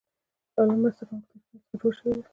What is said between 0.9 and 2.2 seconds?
کوونکو تشکیلاتو څخه جوړه شوې